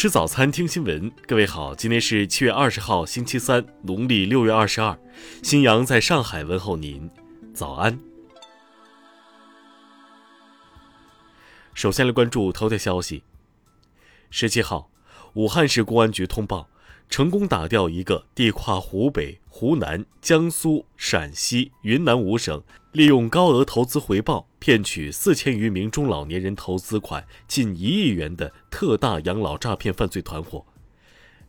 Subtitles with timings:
[0.00, 1.12] 吃早餐，听新闻。
[1.26, 4.98] 各位好，今天是七月二十号，星期三，农历六月二十二。
[5.42, 7.10] 新阳在上海问候您，
[7.52, 8.00] 早安。
[11.74, 13.24] 首先来关注头条消息。
[14.30, 14.90] 十七号，
[15.34, 16.70] 武汉市公安局通报，
[17.10, 22.62] 成功打掉一个地跨湖北、湖南、江苏、陕西、云南五省，
[22.92, 24.46] 利用高额投资回报。
[24.60, 30.66] 骗取四千余名中老年人投资款近一亿元的特大养老诈骗犯罪团伙。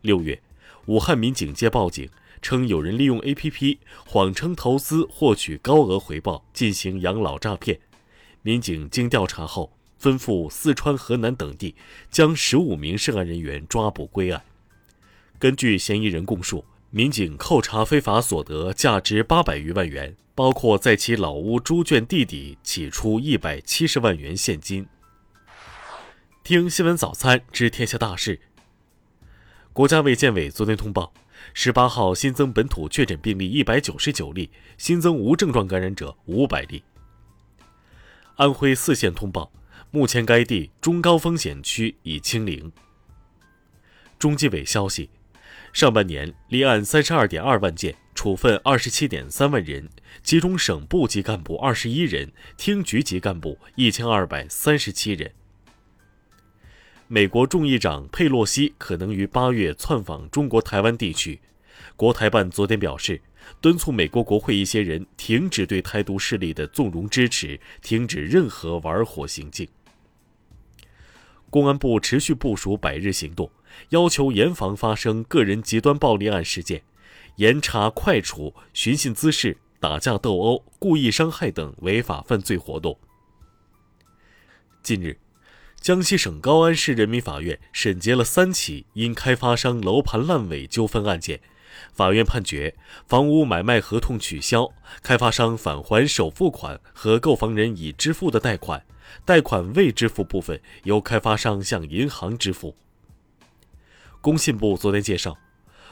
[0.00, 0.42] 六月，
[0.86, 2.10] 武汉民警接报警
[2.42, 7.78] 称有人利用 APP 谎称投资获取高额回报进行养老诈骗。
[8.42, 9.72] 民警经调查后，
[10.02, 11.76] 吩咐四川、河南等地
[12.10, 14.42] 将十五名涉案人员抓捕归案。
[15.38, 16.64] 根据嫌疑人供述。
[16.90, 24.86] 民警扣查非法所得价值八百余万元，包括在其老屋猪圈地底起出一百七十万元现金。
[26.44, 28.40] 听新闻早餐知天下大事。
[29.72, 31.12] 国家卫健委昨天通报，
[31.52, 36.84] 十八号新增本土确诊病例一百九十九例，新增无症状感染者五百例。
[38.36, 39.50] 安徽泗县通报，
[39.90, 42.72] 目前该地中高风险区已清零。
[44.18, 45.10] 中纪委消息。
[45.76, 49.90] 上半年立案三十二点二万件，处分二十七点三万人，
[50.22, 55.30] 其中省部级干部二十一人，厅局级干部一千二百三十七人。
[57.08, 61.40] 美国众议长佩洛西可能于八月窜访中国台湾地区，
[61.94, 63.20] 国台办昨天表示，
[63.60, 69.68] 敦促美国国会一些人停止对台独势力的纵容支持，停止任何玩火行径。
[71.50, 73.50] 公安部持续部署百日行动。
[73.90, 76.82] 要求严防发生个人极端暴力案事件，
[77.36, 82.98] 严查快处寻衅滋事、打架斗殴、故意伤害等违法犯罪活动。
[84.82, 85.18] 近日，
[85.80, 91.40] 江西省高安市人民法院审结了三起因开发商楼盘烂尾纠纷案件，
[91.92, 92.74] 法院判决
[93.06, 94.72] 房屋买卖合同取消，
[95.02, 98.84] 开发商返还首付款和购房人已支付的贷款，
[99.24, 102.76] 贷款未支付部分由开发商向银行支付。
[104.26, 105.38] 工信部昨天介绍，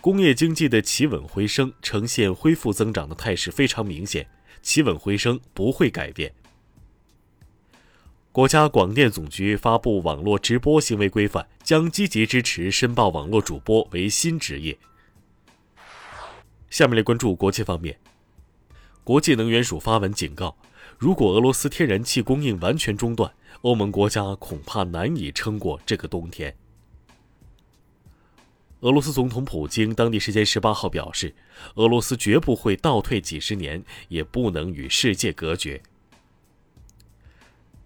[0.00, 4.28] 工业经济的企稳回升呈现恢复增长的态势非常明显，
[4.62, 6.34] 企稳回升不会改变。
[8.32, 14.76] 国家广电总局发布网络直播行为规范，将积极支持申报网络主播为新职业。
[16.68, 17.96] 下面来关注国际方面，
[19.04, 20.56] 国际能源署发文警告，
[20.98, 26.56] 如果俄罗斯天然气供应完全中断，欧盟国家恐怕难以撑过这个冬天。
[28.86, 31.34] 俄罗斯总统普京当地时间十八号表示，
[31.74, 35.82] 俄罗斯绝不会倒退几十年，也不能与世界隔绝。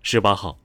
[0.02, 0.58] 十八号，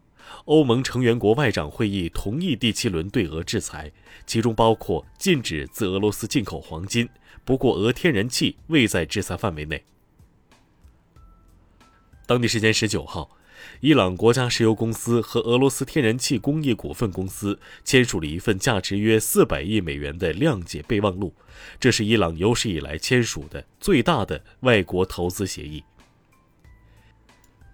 [0.44, 3.90] 欧盟成员国外长会议同意第七轮对俄制裁，
[4.28, 7.07] 其中包括禁止自俄罗斯进口黄金，
[7.46, 9.85] 不过俄天然气未在制裁范围内。
[12.25, 13.31] 当地时间十九号。
[13.80, 21.34] 伊朗国家石油公司和俄罗斯天然气工业股份公司签署了一份价值约四百亿美元的谅解备忘录，
[21.80, 25.84] 这是伊朗有史以来签署的最大的外国投资协议。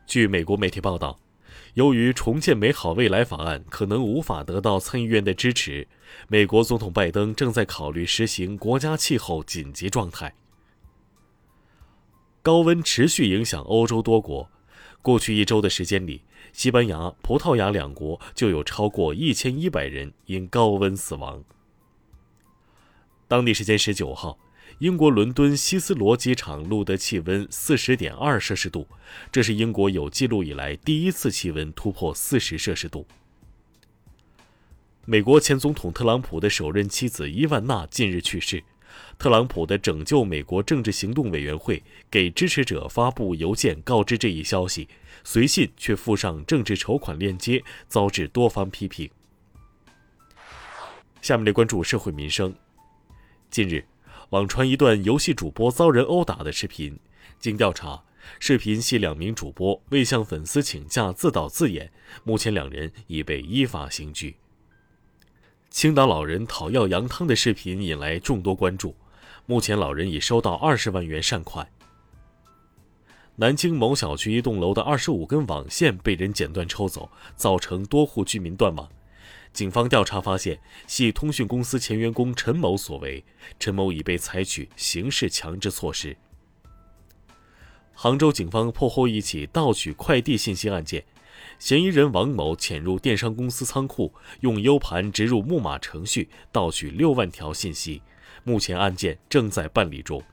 [0.05, 1.19] 据美国媒体报道，
[1.75, 5.87] 由于重建美好未来法案可能无法得到参议院的支持，
[6.27, 10.33] 美国总统拜登正在考虑实行国家气候紧急状态。
[12.41, 14.49] 高温持续影响欧洲多国。
[15.01, 16.21] 过去一周的时间里，
[16.53, 21.43] 西班牙、葡萄牙两国就有超过一千一百人因高温死亡。
[23.27, 24.37] 当地时间十九号，
[24.79, 28.87] 英国伦敦希斯罗机场录得气温四十点二摄氏度，
[29.31, 33.07] 这是英国有记录以来第一次气温突破四十摄氏度。
[35.05, 38.63] 美国前总统特朗普的首任妻子伊万娜近日去世。
[39.17, 44.87] 特朗普的拯救美国政治行动委员会给支持者发布邮件告知这一消息，
[45.23, 49.09] 随信却附上政治筹款链接，遭致多方批评。
[51.21, 52.53] 下面来关注社会民生。
[53.51, 53.85] 近日，
[54.31, 56.97] 网传一段游戏主播遭人殴打的视频，
[57.39, 58.01] 经调查，
[58.39, 61.91] 视频系两名主播未向粉丝请假自导自演，
[62.23, 64.35] 目前两人已被依法刑拘。
[65.71, 68.93] 青岛老人讨要羊汤的视频引来众多关注，
[69.45, 71.65] 目前老人已收到二十万元善款。
[73.37, 78.87] 南京某小区一栋楼的二十五根网线被人剪断抽走，造成多户居民断网。
[79.53, 83.23] 警方调查发现，系通讯公司前员工陈某所为，
[83.57, 86.17] 陈某已被采取刑事强制措施。
[87.93, 91.05] 杭州警方破获一起盗取快递信息案件。
[91.61, 98.01] 嫌疑人王某潜入电商公司仓库，用 U 盘植入木马程序盗取六万条信息。
[98.43, 100.23] 目前案件正在办理中。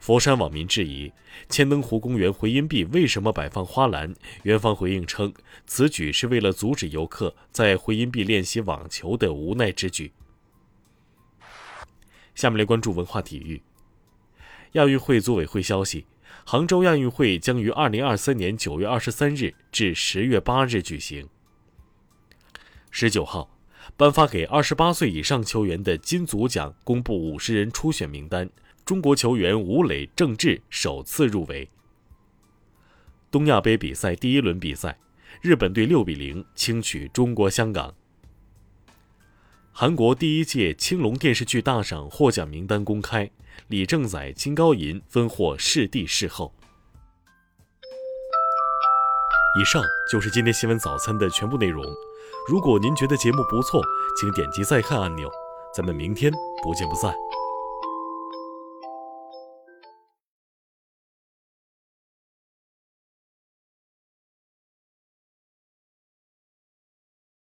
[0.00, 1.12] 佛山网民质疑
[1.50, 5.30] 千灯湖公园回音壁为什么摆放花篮，园方回应称，
[5.66, 10.14] 此举是为了阻止游客在回音壁练习网球的无奈之举。
[12.34, 13.60] 下面来关注文化体育。
[14.72, 16.06] 亚运会组委会消息，
[16.48, 21.28] 杭州亚运会将于二零二三年九月二十三日至十月八日举行。
[22.92, 23.50] 十九号，
[23.96, 28.48] 颁发给二十八岁以上球员的金足奖公布五十人初选名单，
[28.84, 31.68] 中国球员吴磊、郑智首次入围。
[33.28, 34.96] 东亚杯比赛第一轮比赛，
[35.42, 37.92] 日本队六比零轻取中国香港。
[39.78, 43.30] 韩国第一届青龙电视剧大赏获奖名单公开，
[43.68, 46.50] 李正宰、金高银分获视帝视后。
[49.60, 51.84] 以上就是今天新闻早餐的全部内容。
[52.48, 53.82] 如果您觉得节目不错，
[54.18, 55.30] 请点击再看按钮。
[55.74, 56.32] 咱们明天
[56.62, 57.14] 不见不散。